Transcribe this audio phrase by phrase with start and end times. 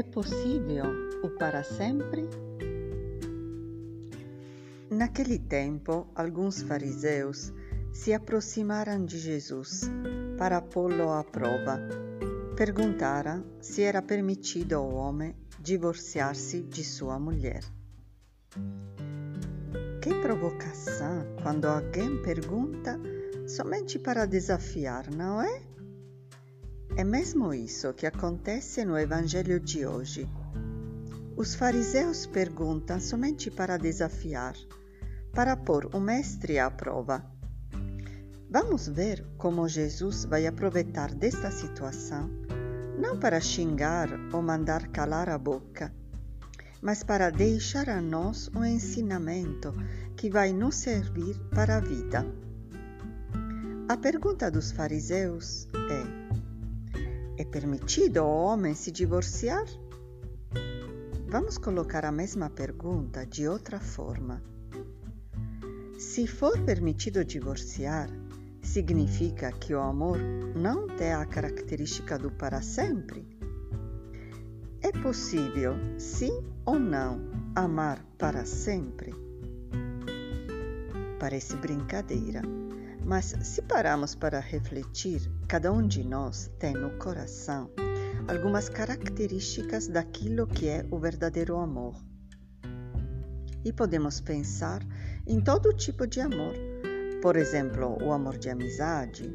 [0.00, 0.86] possível
[1.22, 2.30] o para sempre?
[4.88, 7.52] Naquele tempo, alguns fariseus
[7.92, 9.82] se aproximaram de Jesus
[10.38, 11.78] para pô-lo à prova.
[12.56, 17.62] Perguntaram se era permitido ao homem divorciar-se de sua mulher.
[20.00, 22.98] Que provocação quando alguém pergunta
[23.46, 25.71] somente para desafiar, não é?
[26.94, 30.28] É mesmo isso que acontece no Evangelho de hoje.
[31.34, 34.54] Os fariseus perguntam somente para desafiar,
[35.32, 37.24] para pôr o Mestre à prova.
[38.50, 42.28] Vamos ver como Jesus vai aproveitar desta situação,
[42.98, 45.90] não para xingar ou mandar calar a boca,
[46.82, 49.72] mas para deixar a nós um ensinamento
[50.14, 52.26] que vai nos servir para a vida.
[53.88, 56.21] A pergunta dos fariseus é:
[57.42, 59.66] é permitido ao homem se divorciar?
[61.26, 64.40] Vamos colocar a mesma pergunta de outra forma.
[65.98, 68.08] Se for permitido divorciar,
[68.62, 70.18] significa que o amor
[70.54, 73.26] não tem a característica do para sempre?
[74.80, 79.12] É possível, sim ou não, amar para sempre?
[81.18, 82.42] Parece brincadeira,
[83.04, 87.70] mas se pararmos para refletir, cada um de nós tem no coração
[88.28, 91.96] algumas características daquilo que é o verdadeiro amor.
[93.64, 94.82] E podemos pensar
[95.26, 96.54] em todo tipo de amor,
[97.20, 99.32] por exemplo, o amor de amizade,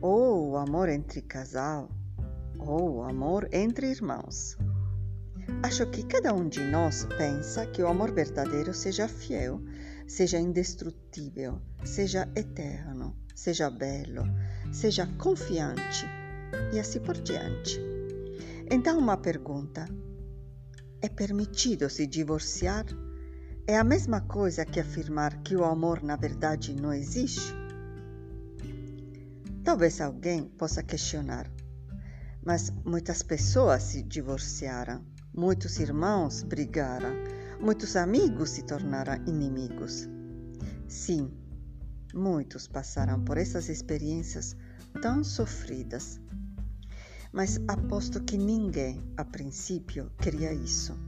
[0.00, 1.90] ou o amor entre casal,
[2.58, 4.56] ou o amor entre irmãos.
[5.62, 9.60] Acho que cada um de nós pensa que o amor verdadeiro seja fiel,
[10.08, 14.24] seja indestrutível, seja eterno, seja belo,
[14.72, 16.06] seja confiante
[16.72, 17.78] e assim por diante.
[18.70, 19.86] Então, uma pergunta:
[21.00, 22.86] é permitido se divorciar?
[23.66, 27.54] É a mesma coisa que afirmar que o amor na verdade não existe?
[29.62, 31.52] Talvez alguém possa questionar,
[32.42, 37.12] mas muitas pessoas se divorciaram, muitos irmãos brigaram,
[37.60, 40.08] muitos amigos se tornaram inimigos.
[40.86, 41.30] Sim,
[42.14, 44.56] muitos passaram por essas experiências
[45.02, 46.20] tão sofridas.
[47.32, 50.98] Mas aposto que ninguém, a princípio, queria isso.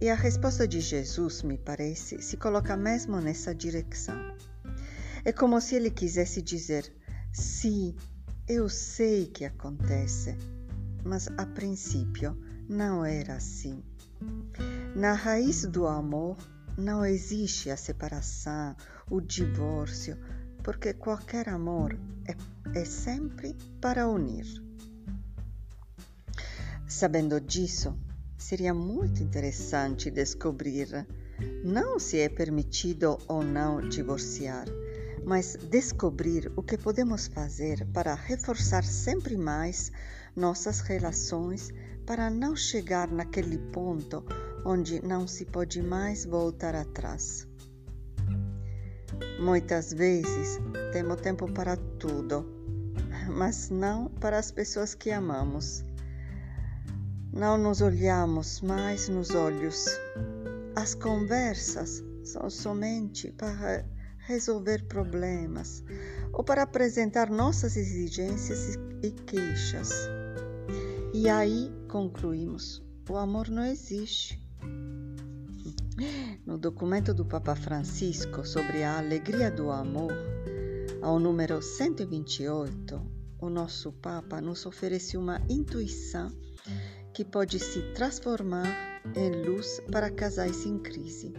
[0.00, 4.16] E a resposta de Jesus, me parece, se coloca mesmo nessa direção.
[5.24, 6.90] É como se ele quisesse dizer:
[7.32, 7.94] sim,
[8.48, 10.38] eu sei que acontece,
[11.04, 13.82] mas a princípio não era assim.
[14.98, 16.36] Na raiz do amor
[16.76, 18.74] não existe a separação,
[19.08, 20.18] o divórcio,
[20.60, 24.44] porque qualquer amor é, é sempre para unir.
[26.88, 27.96] Sabendo disso,
[28.36, 31.06] seria muito interessante descobrir
[31.62, 34.66] não se é permitido ou não divorciar,
[35.24, 39.92] mas descobrir o que podemos fazer para reforçar sempre mais
[40.34, 41.70] nossas relações
[42.04, 44.24] para não chegar naquele ponto
[44.68, 47.48] onde não se pode mais voltar atrás.
[49.40, 50.60] Muitas vezes
[50.92, 52.44] temos tempo para tudo,
[53.34, 55.82] mas não para as pessoas que amamos.
[57.32, 59.86] Não nos olhamos mais nos olhos.
[60.76, 63.86] As conversas são somente para
[64.18, 65.82] resolver problemas
[66.30, 69.88] ou para apresentar nossas exigências e queixas.
[71.14, 74.47] E aí concluímos: o amor não existe.
[76.46, 80.12] No documento do Papa Francisco sobre a alegria do amor,
[81.02, 83.00] ao número 128,
[83.40, 86.30] o nosso Papa nos oferece uma intuição
[87.12, 91.32] que pode se transformar em luz para casais em crise.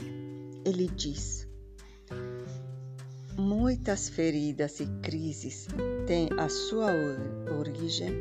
[0.66, 1.47] Ele diz:
[3.38, 5.67] Muitas feridas e crises
[6.06, 6.91] têm a sua
[7.58, 8.11] origem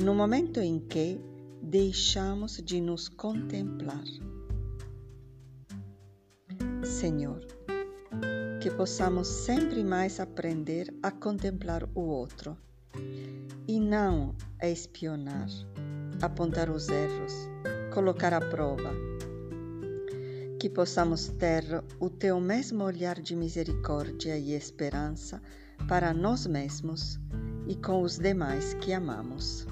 [0.00, 1.20] no momento em que
[1.60, 4.04] deixamos de nos contemplar.
[6.84, 7.40] Senhor,
[8.60, 12.56] que possamos sempre mais aprender a contemplar o outro
[13.68, 15.48] e não a espionar,
[16.22, 17.48] apontar os erros,
[17.92, 18.92] colocar à prova.
[20.58, 21.64] Que possamos ter
[21.98, 25.40] o teu mesmo olhar de misericórdia e esperança
[25.86, 27.18] para nós mesmos
[27.66, 29.66] e com os demais que amamos.